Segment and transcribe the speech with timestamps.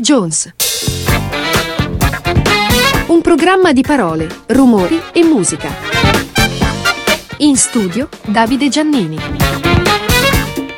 [0.00, 0.52] Jones.
[3.06, 5.68] Un programma di parole, rumori e musica.
[7.38, 9.18] In studio Davide Giannini.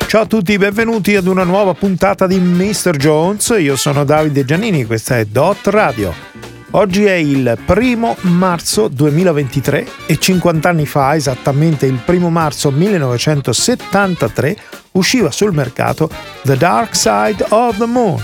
[0.07, 2.97] Ciao a tutti, benvenuti ad una nuova puntata di Mr.
[2.97, 3.55] Jones.
[3.57, 6.13] Io sono Davide Giannini, questa è Dot Radio.
[6.75, 14.57] Oggi è il primo marzo 2023 e 50 anni fa, esattamente il primo marzo 1973,
[14.93, 16.09] usciva sul mercato
[16.41, 18.19] The Dark Side of the Moon,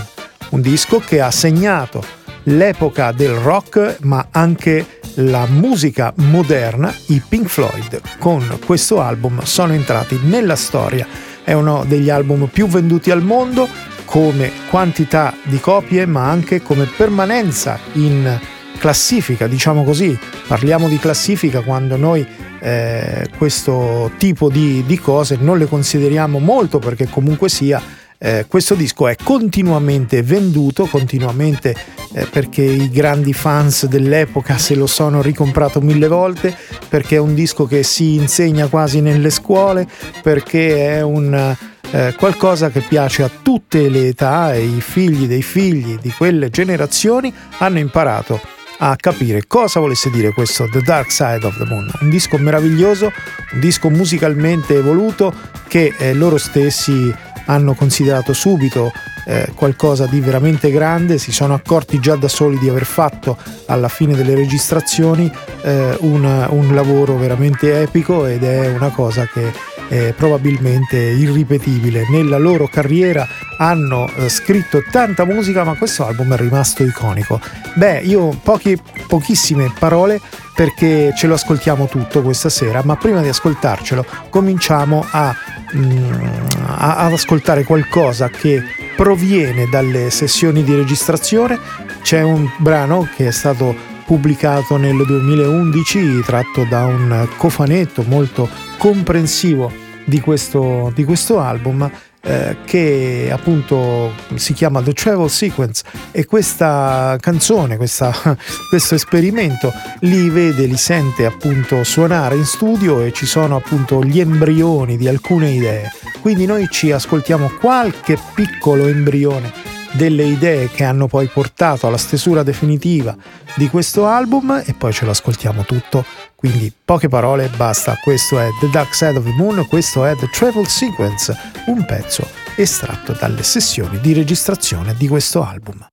[0.50, 2.02] un disco che ha segnato
[2.44, 9.72] l'epoca del rock ma anche la musica moderna, i Pink Floyd con questo album sono
[9.72, 11.06] entrati nella storia.
[11.42, 13.68] È uno degli album più venduti al mondo
[14.04, 18.38] come quantità di copie ma anche come permanenza in
[18.78, 20.18] classifica, diciamo così.
[20.46, 22.26] Parliamo di classifica quando noi
[22.60, 27.80] eh, questo tipo di, di cose non le consideriamo molto perché comunque sia
[28.22, 31.74] eh, questo disco è continuamente venduto, continuamente
[32.12, 36.54] eh, perché i grandi fans dell'epoca se lo sono ricomprato mille volte,
[36.86, 39.88] perché è un disco che si insegna quasi nelle scuole,
[40.22, 41.56] perché è un
[41.92, 46.50] eh, qualcosa che piace a tutte le età e i figli dei figli di quelle
[46.50, 48.38] generazioni hanno imparato
[48.82, 53.12] a capire cosa volesse dire questo The Dark Side of the Moon, un disco meraviglioso,
[53.52, 55.32] un disco musicalmente evoluto
[55.68, 57.14] che eh, loro stessi
[57.50, 58.92] hanno considerato subito
[59.24, 63.88] eh, qualcosa di veramente grande, si sono accorti già da soli di aver fatto alla
[63.88, 65.30] fine delle registrazioni
[65.62, 69.52] eh, un, un, lavoro veramente epico ed è una cosa che
[69.88, 72.06] è probabilmente irripetibile.
[72.08, 73.26] Nella loro carriera
[73.58, 77.40] hanno eh, scritto tanta musica, ma questo album è rimasto iconico.
[77.74, 80.20] Beh, io pochi, pochissime parole
[80.54, 85.34] perché ce lo ascoltiamo tutto questa sera, ma prima di ascoltarcelo cominciamo a
[85.72, 88.62] ad ascoltare qualcosa che
[88.96, 91.58] proviene dalle sessioni di registrazione.
[92.02, 98.48] C'è un brano che è stato pubblicato nel 2011 tratto da un cofanetto molto
[98.78, 99.70] comprensivo
[100.04, 101.88] di questo, di questo album
[102.22, 108.12] eh, che appunto si chiama The Travel Sequence e questa canzone, questa,
[108.68, 114.20] questo esperimento li vede, li sente appunto suonare in studio e ci sono appunto gli
[114.20, 115.92] embrioni di alcune idee.
[116.20, 122.42] Quindi noi ci ascoltiamo qualche piccolo embrione delle idee che hanno poi portato alla stesura
[122.42, 123.16] definitiva
[123.56, 126.04] di questo album e poi ce lo ascoltiamo tutto.
[126.34, 127.96] Quindi poche parole, basta.
[128.02, 131.36] Questo è The Dark Side of the Moon, questo è The Travel Sequence,
[131.66, 135.86] un pezzo estratto dalle sessioni di registrazione di questo album.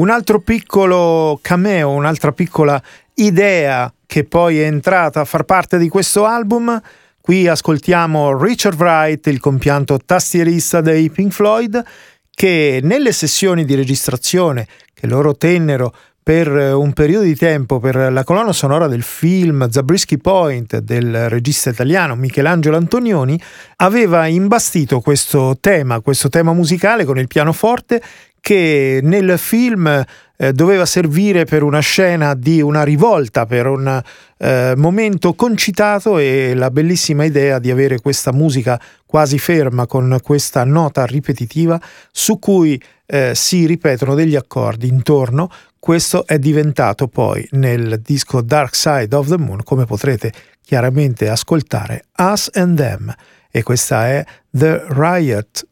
[0.00, 2.82] Un altro piccolo cameo, un'altra piccola
[3.16, 6.80] idea che poi è entrata a far parte di questo album.
[7.20, 11.84] Qui ascoltiamo Richard Wright, il compianto tastierista dei Pink Floyd,
[12.30, 15.92] che nelle sessioni di registrazione che loro tennero
[16.22, 21.68] per un periodo di tempo per la colonna sonora del film Zabriskie Point del regista
[21.68, 23.38] italiano Michelangelo Antonioni,
[23.76, 28.00] aveva imbastito questo tema, questo tema musicale con il pianoforte
[28.40, 30.04] che nel film
[30.36, 34.02] eh, doveva servire per una scena di una rivolta, per un
[34.38, 40.64] eh, momento concitato e la bellissima idea di avere questa musica quasi ferma con questa
[40.64, 41.78] nota ripetitiva
[42.10, 45.50] su cui eh, si ripetono degli accordi intorno.
[45.78, 50.32] Questo è diventato poi nel disco Dark Side of the Moon, come potrete
[50.62, 53.14] chiaramente ascoltare, Us and Them.
[53.50, 55.66] E questa è The Riot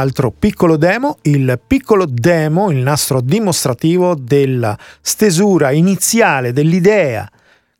[0.00, 7.30] altro piccolo demo, il piccolo demo, il nastro dimostrativo della stesura iniziale dell'idea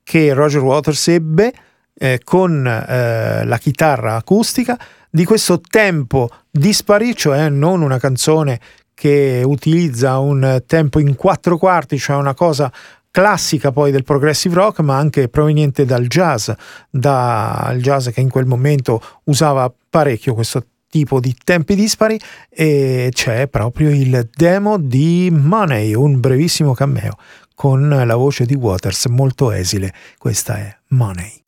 [0.02, 1.52] che Roger Waters ebbe
[1.94, 4.78] eh, con eh, la chitarra acustica.
[5.08, 8.60] Di questo tempo dispari, cioè non una canzone
[8.94, 12.70] che utilizza un tempo in quattro quarti, cioè una cosa
[13.10, 16.50] classica poi del progressive rock, ma anche proveniente dal jazz,
[16.90, 22.18] dal jazz che in quel momento usava parecchio questo tipo di tempi dispari
[22.50, 27.16] e c'è proprio il demo di Money, un brevissimo cameo
[27.54, 29.92] con la voce di Waters molto esile.
[30.18, 31.42] Questa è Money.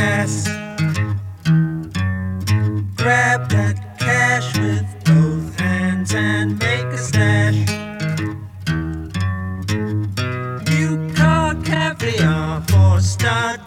[0.00, 0.48] ass.
[2.96, 7.60] Grab that cash with both hands and make a stash.
[10.70, 13.59] New car caviar for start.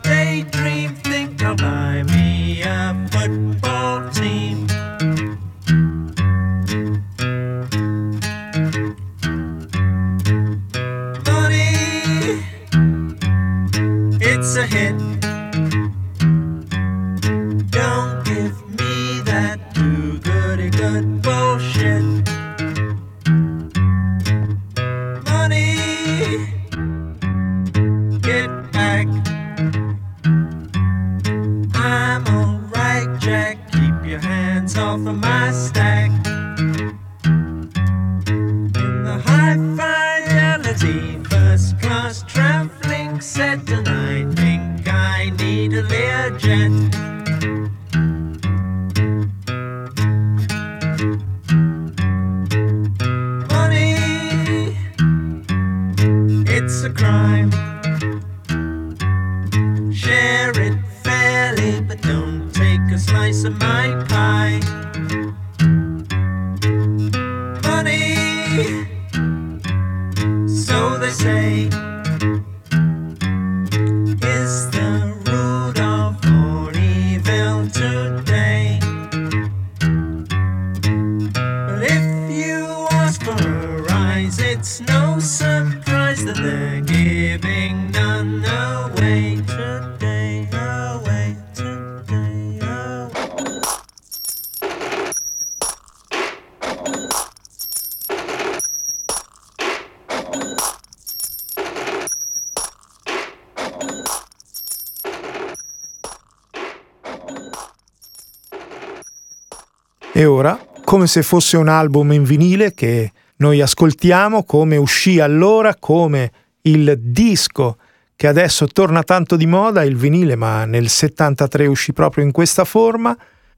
[110.16, 115.74] E ora, come se fosse un album in vinile che noi ascoltiamo, come uscì allora,
[115.76, 117.78] come il disco
[118.16, 122.64] che adesso torna tanto di moda, il vinile, ma nel 73 uscì proprio in questa
[122.64, 123.18] forma,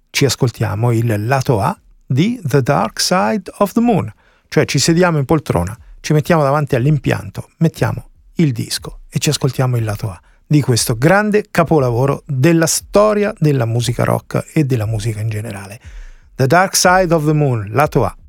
[0.09, 4.09] ci ascoltiamo il lato A di The Dark Side of the Moon,
[4.47, 9.75] cioè ci sediamo in poltrona, ci mettiamo davanti all'impianto, mettiamo il disco e ci ascoltiamo
[9.75, 15.19] il lato A di questo grande capolavoro della storia della musica rock e della musica
[15.19, 16.04] in generale.
[16.37, 18.24] The Dark Side of the Moon, lato A.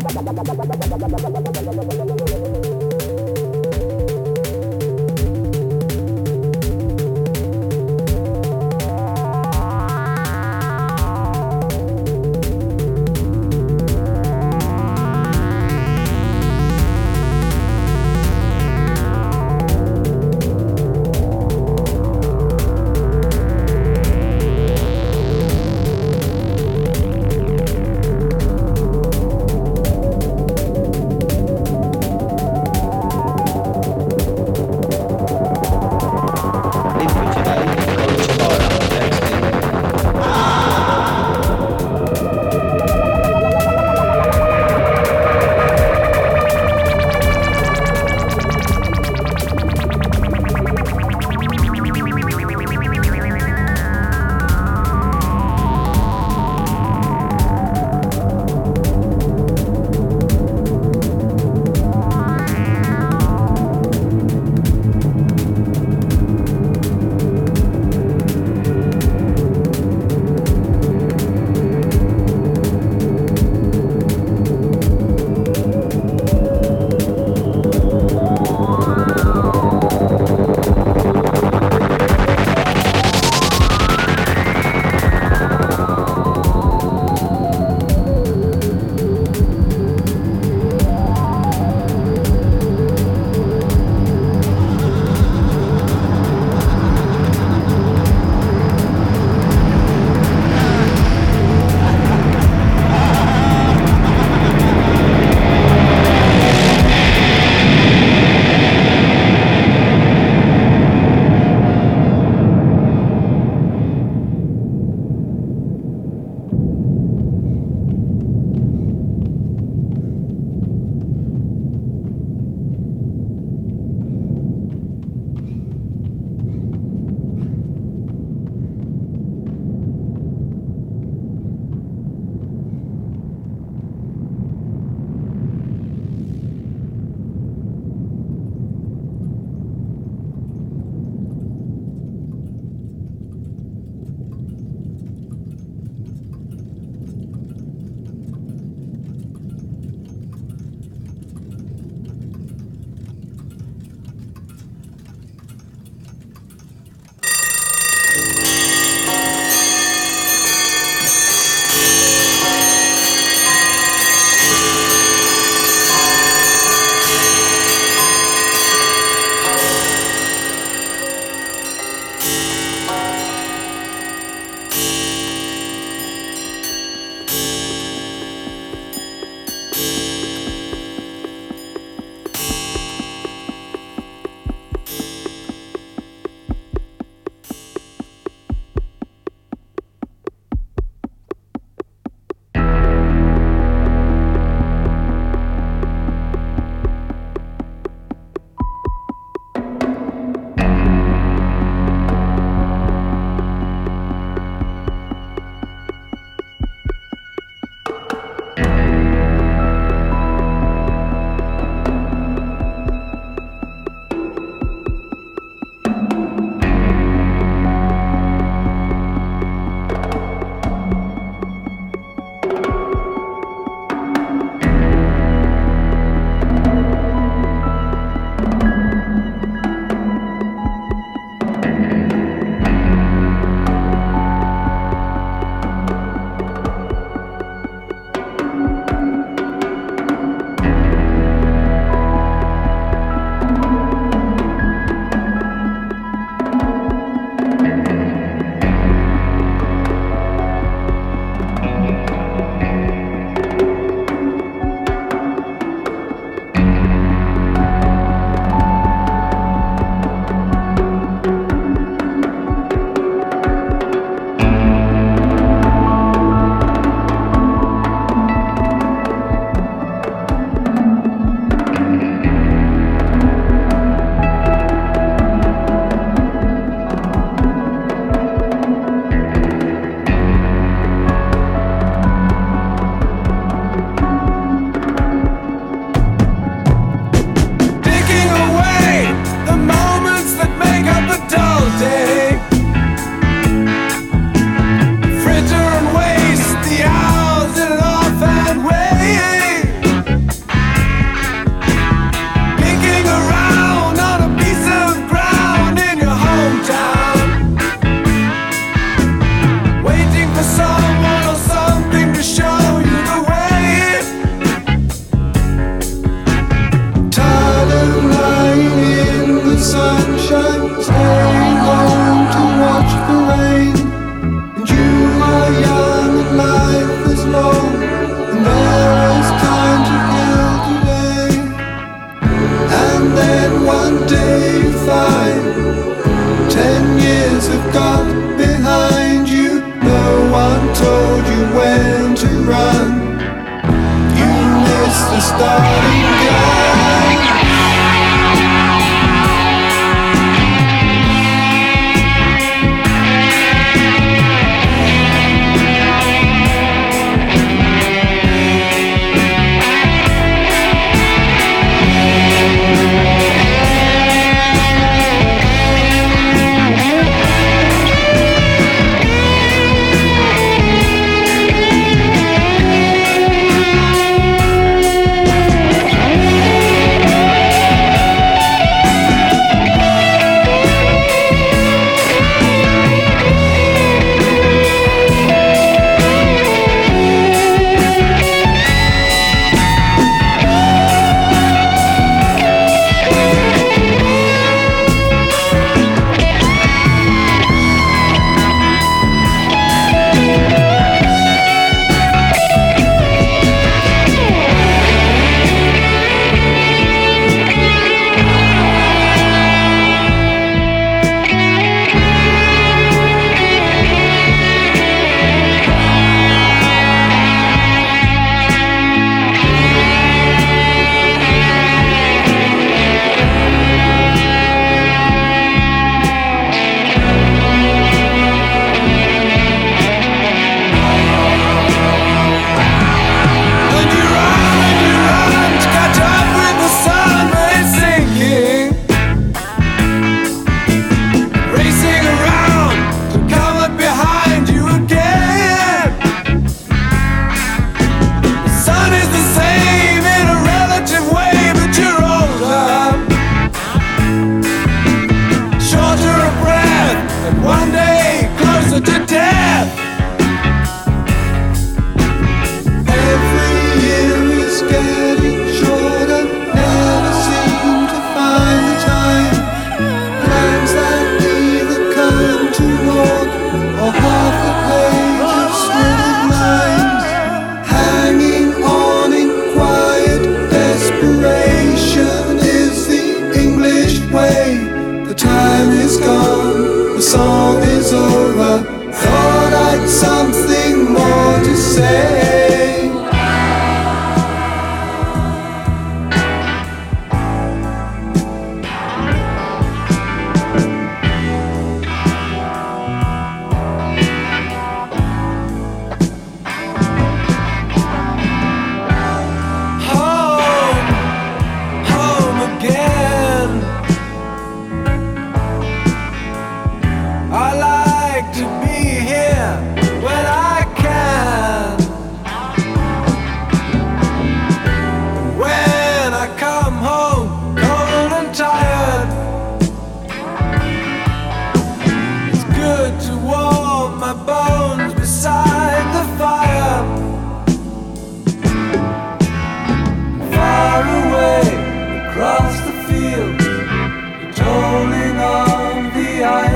[0.00, 2.37] Thank.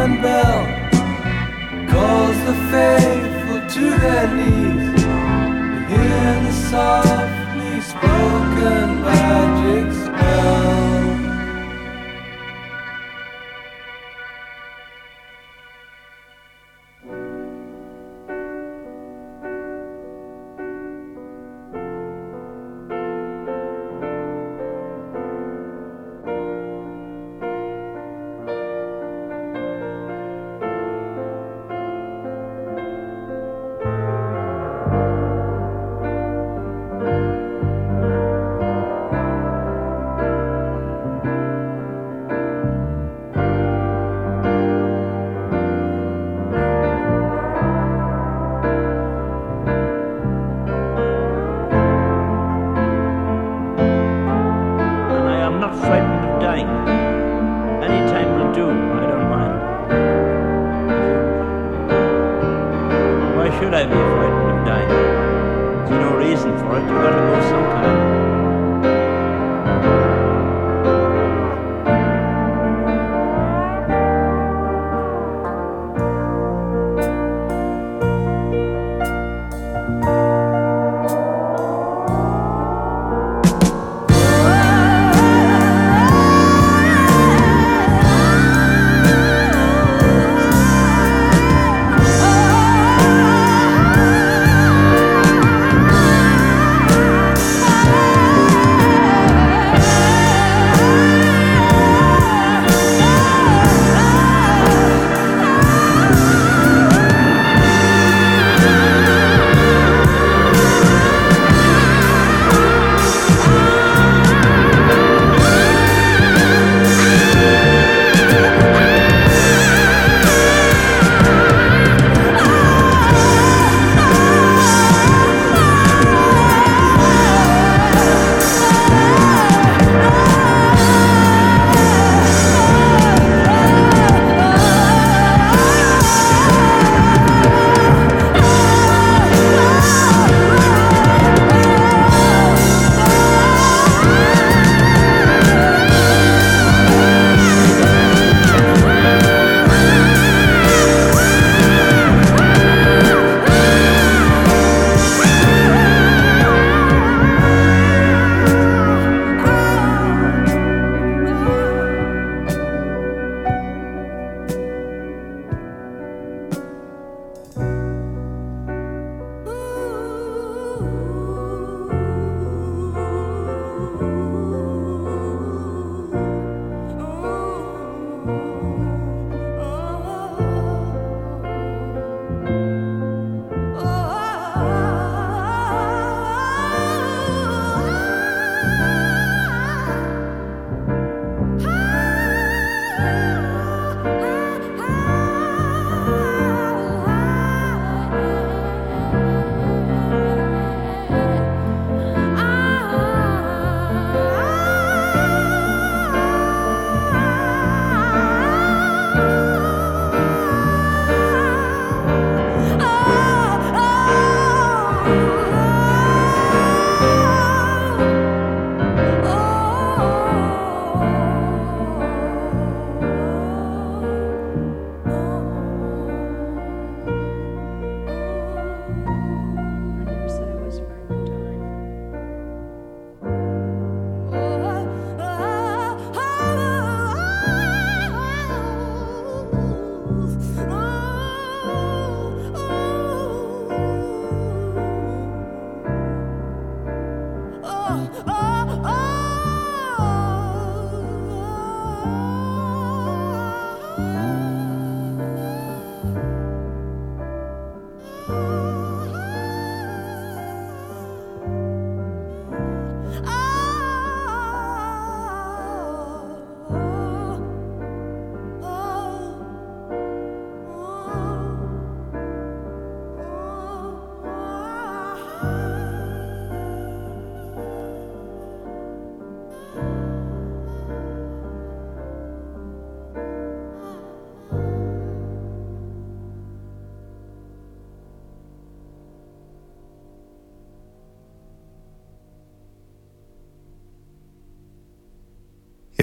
[0.03, 0.65] and bell
[1.89, 5.03] calls the faithful to their knees.
[5.75, 9.02] You hear the softly spoken.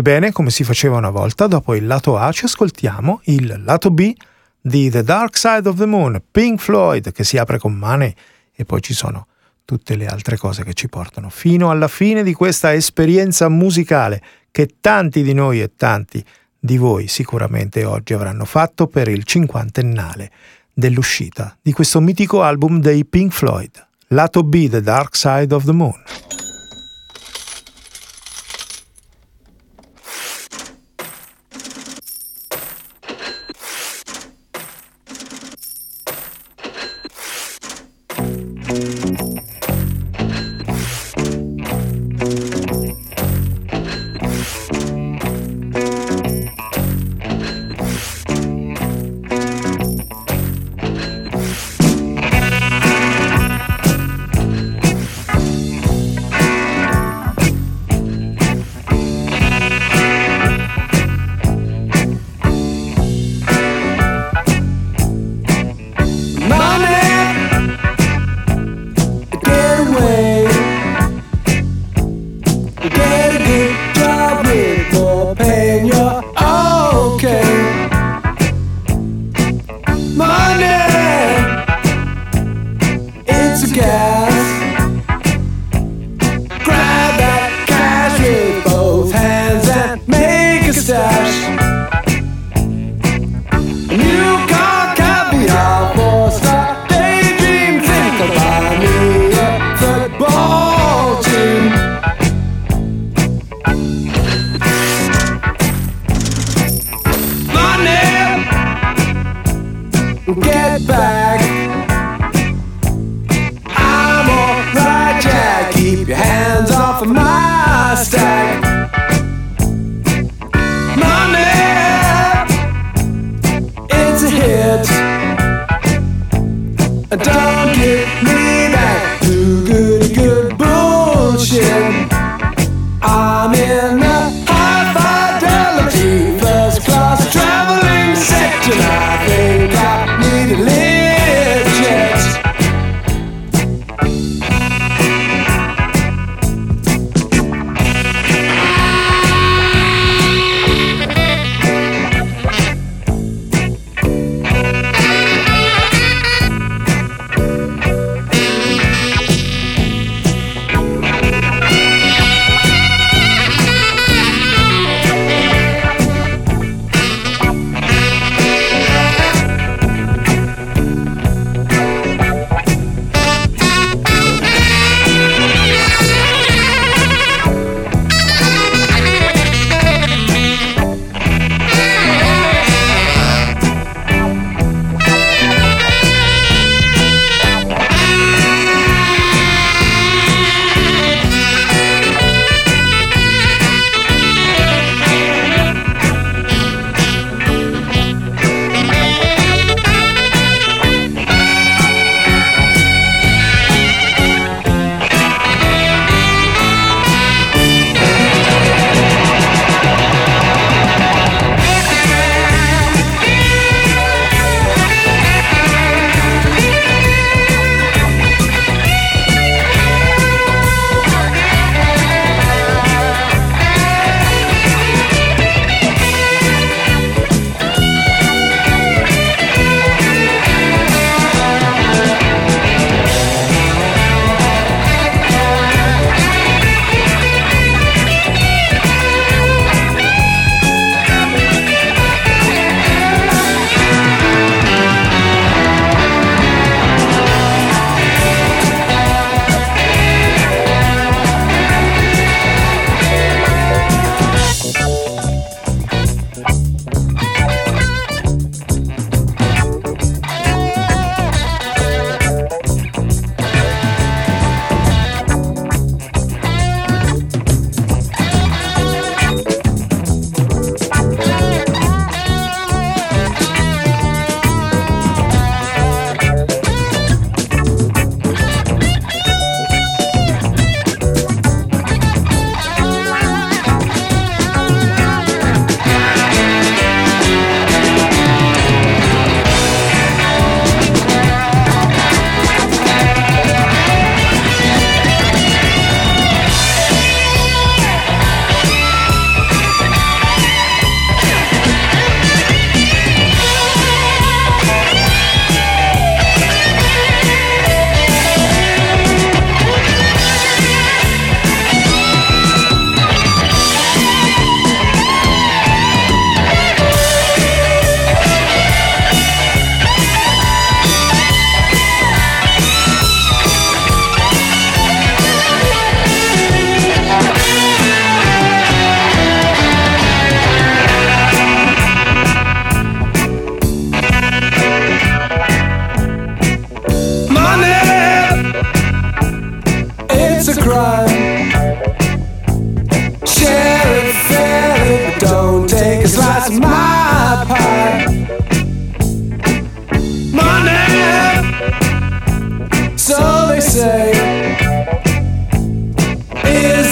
[0.09, 4.11] Ebbene, come si faceva una volta, dopo il lato A ci ascoltiamo il lato B
[4.59, 8.11] di The Dark Side of the Moon, Pink Floyd, che si apre con Money
[8.55, 9.27] e poi ci sono
[9.65, 14.19] tutte le altre cose che ci portano fino alla fine di questa esperienza musicale
[14.49, 16.25] che tanti di noi e tanti
[16.57, 20.31] di voi sicuramente oggi avranno fatto per il cinquantennale
[20.73, 25.71] dell'uscita di questo mitico album dei Pink Floyd, lato B The Dark Side of the
[25.71, 26.01] Moon.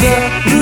[0.07, 0.56] Yeah.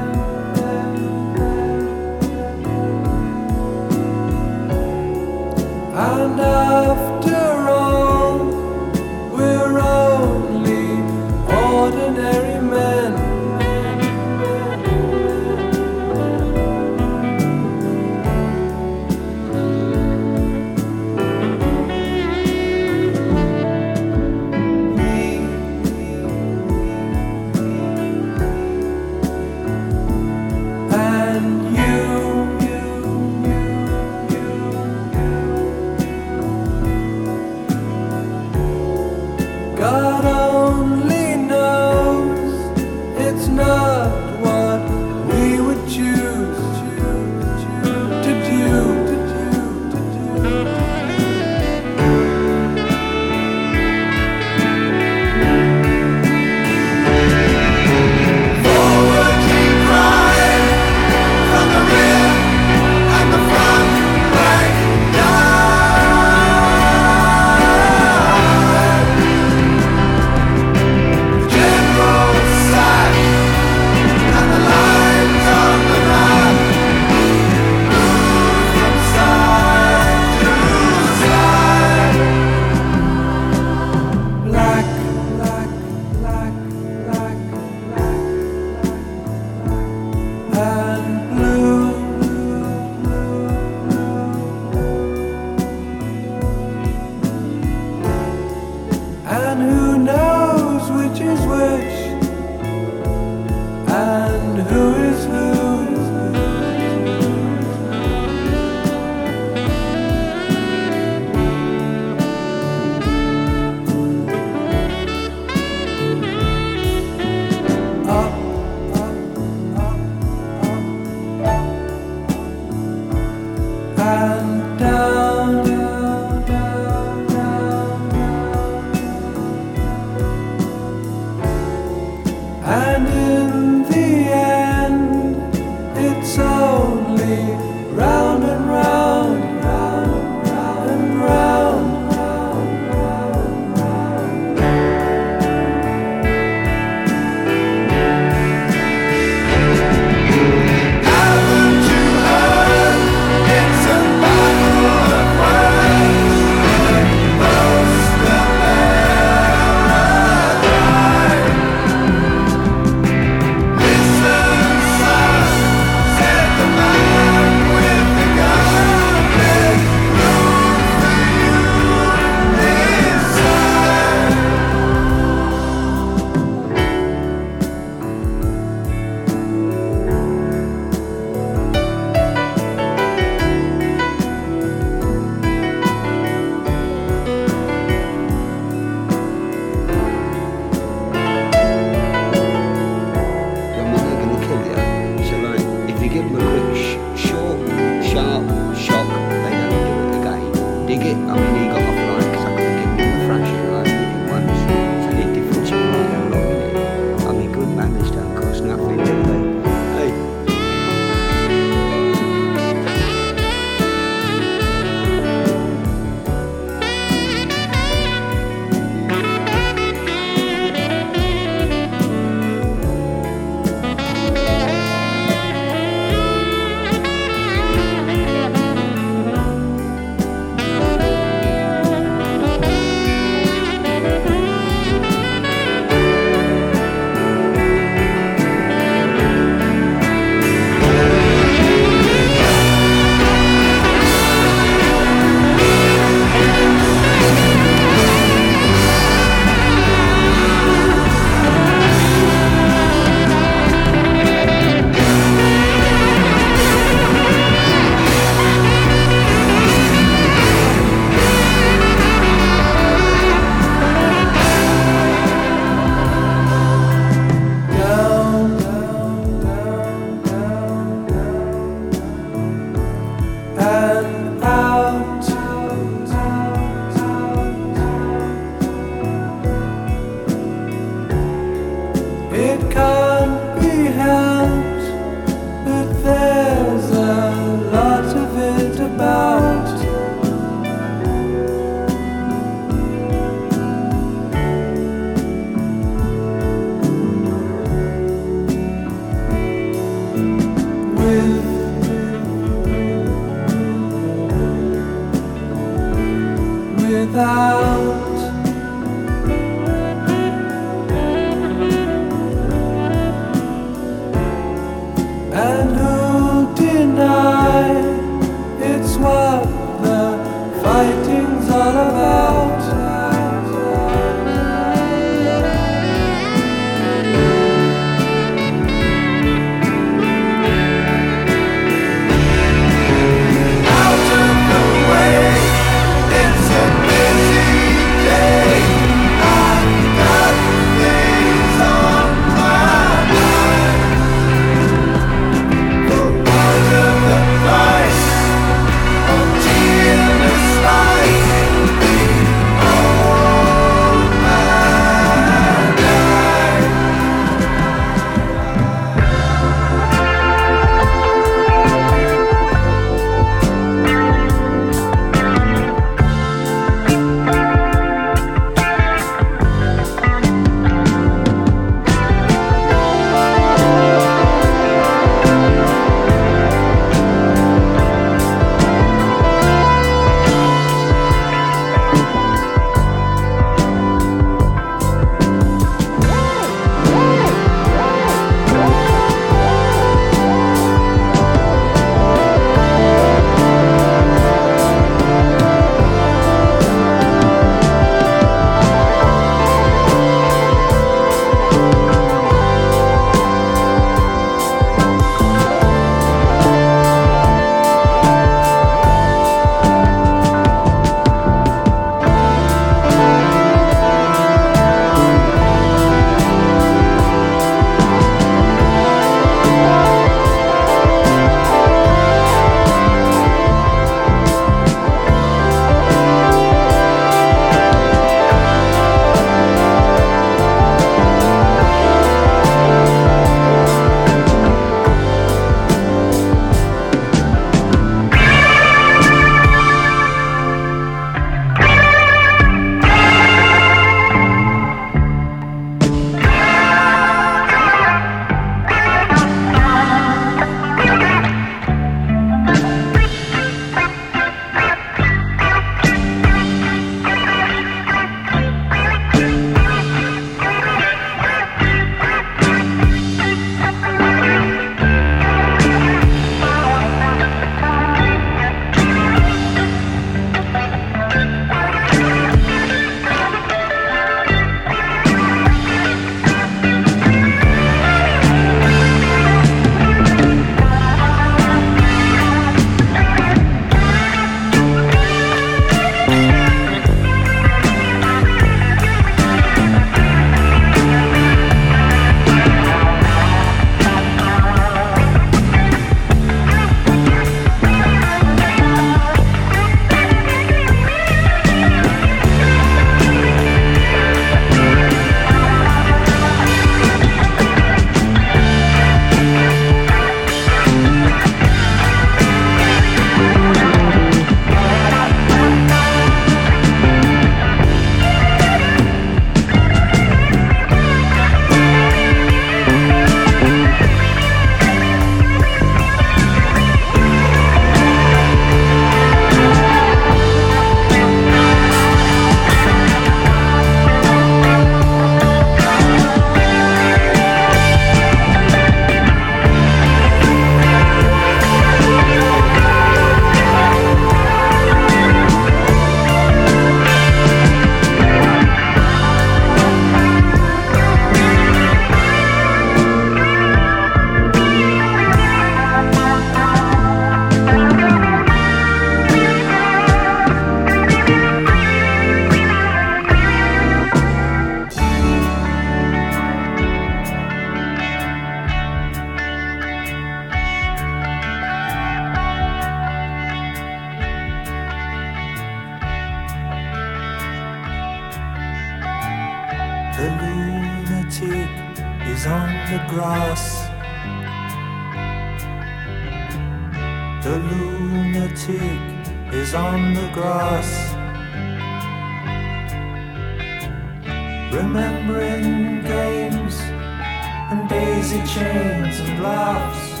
[598.50, 600.00] and laughs.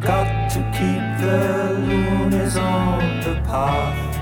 [0.00, 4.16] Got to keep the loonies on the path.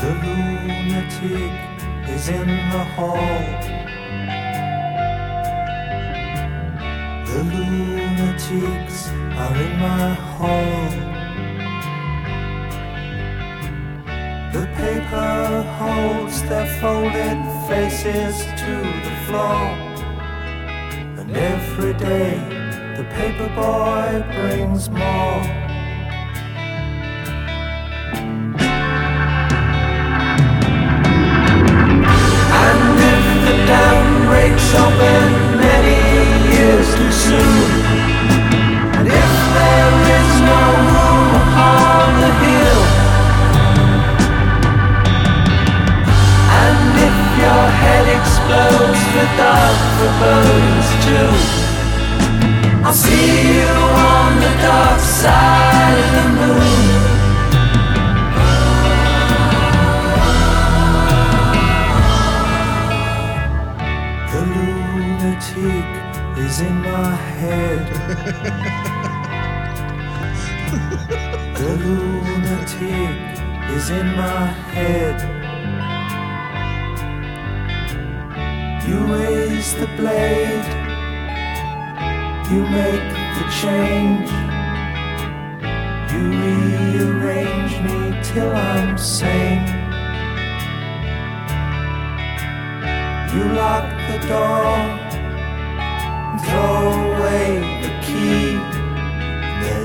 [0.00, 1.52] The lunatic
[2.08, 3.44] is in the hall.
[7.26, 9.08] The lunatics
[9.40, 10.90] are in my hall.
[14.52, 19.64] The paper holds their folded faces to the floor.
[21.18, 22.36] And every day
[22.96, 25.63] the paper boy brings more.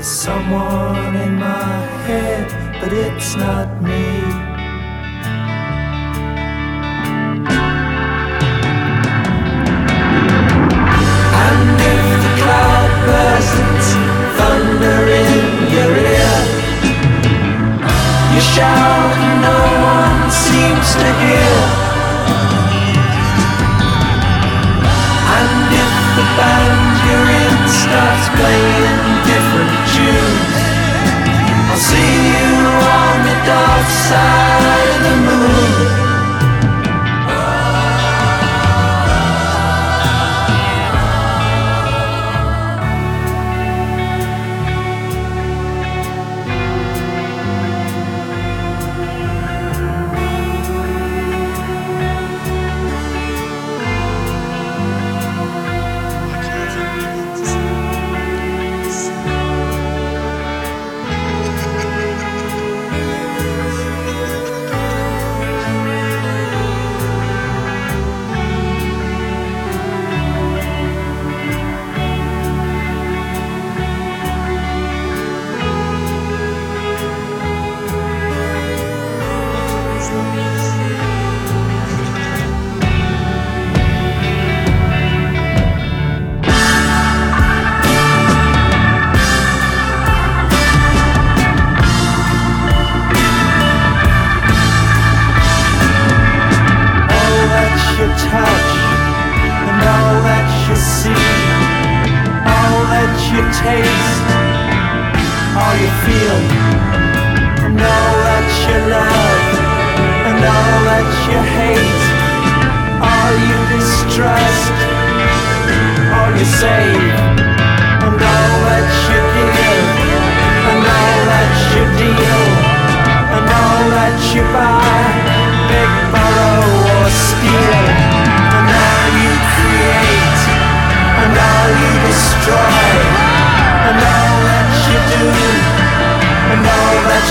[0.00, 1.76] There's someone in my
[2.08, 2.48] head,
[2.80, 4.08] but it's not me.
[11.44, 13.90] And if the cloud bursts,
[14.40, 16.36] thunder in your ear,
[18.32, 21.56] you shout and no one seems to hear.
[25.36, 28.89] And if the band you're in starts playing.
[34.10, 34.59] side.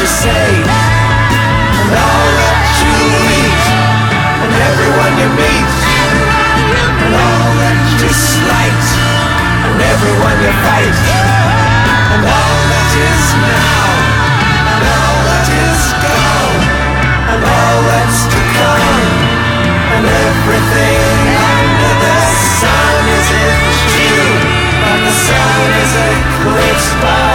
[0.09, 2.97] say And all that you
[3.29, 3.65] eat
[4.41, 5.69] And everyone you meet
[7.05, 8.85] And all that you slight
[9.69, 10.97] And everyone you fight
[12.09, 13.85] And all that is now
[14.73, 16.61] And all that is gone
[17.29, 19.13] And all that's to come
[19.93, 22.17] And everything under the
[22.57, 23.57] sun is in
[23.93, 24.17] you
[24.73, 27.28] But the sun is eclipsed by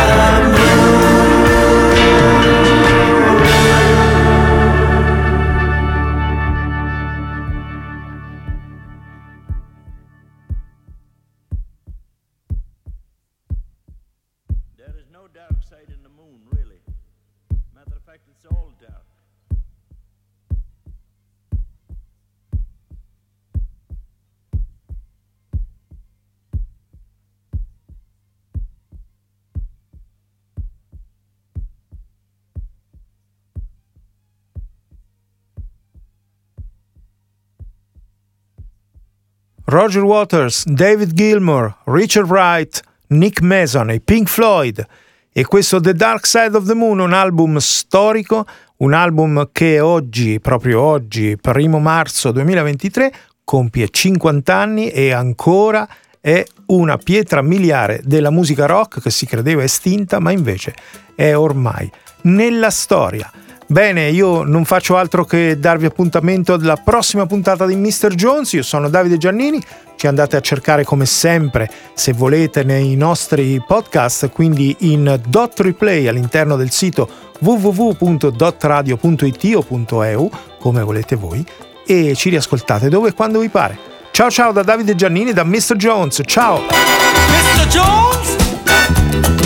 [39.75, 44.87] Roger Waters, David Gilmour, Richard Wright, Nick Mason e Pink Floyd.
[45.33, 48.47] E questo The Dark Side of the Moon, un album storico,
[48.77, 53.12] un album che oggi, proprio oggi, primo marzo 2023,
[53.43, 55.89] compie 50 anni e ancora
[56.20, 60.72] è una pietra miliare della musica rock che si credeva estinta, ma invece
[61.16, 61.91] è ormai
[62.22, 63.29] nella storia.
[63.67, 68.15] Bene, io non faccio altro che darvi appuntamento alla prossima puntata di Mr.
[68.15, 68.53] Jones.
[68.53, 69.59] Io sono Davide Giannini.
[69.97, 76.09] Ci andate a cercare come sempre, se volete, nei nostri podcast, quindi in dot replay
[76.09, 77.09] all'interno del sito
[77.39, 79.65] www.dotradio.it o
[80.05, 81.43] .eu, come volete voi,
[81.87, 83.79] e ci riascoltate dove e quando vi pare.
[84.11, 85.77] Ciao ciao da Davide Giannini da Mr.
[85.77, 86.21] Jones.
[86.27, 86.61] Ciao!
[86.61, 87.67] Mr.
[87.69, 88.37] Jones,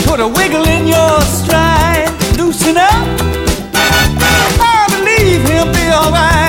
[0.05, 3.48] put a wiggle in your stride, loosen up.
[5.59, 6.48] it'll be alright.